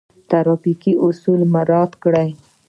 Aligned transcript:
ټرافیکي 0.29 0.93
اصول 1.07 1.41
مراعات 1.53 1.91
کړئ 2.03 2.29